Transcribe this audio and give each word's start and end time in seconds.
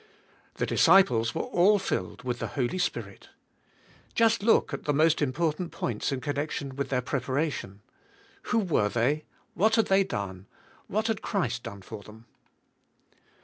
The 0.55 0.65
disciples 0.65 1.35
were 1.35 1.43
all 1.43 1.77
filled 1.77 2.23
with 2.23 2.39
the 2.39 2.47
Holy 2.57 2.79
Spirit. 2.79 3.29
Just 4.15 4.41
look 4.41 4.73
at 4.73 4.85
the 4.85 4.95
most 4.95 5.21
important 5.21 5.71
points 5.71 6.11
in 6.11 6.21
connec 6.21 6.49
tion 6.49 6.75
with 6.75 6.89
their 6.89 7.03
preparation:— 7.03 7.81
Who 8.49 8.57
were 8.57 8.89
they? 8.89 9.25
What 9.53 9.75
had 9.75 9.85
they 9.89 10.03
done? 10.03 10.47
What 10.87 11.05
had 11.05 11.21
Christ 11.21 11.61
done 11.61 11.83
for 11.83 12.01
them? 12.01 12.25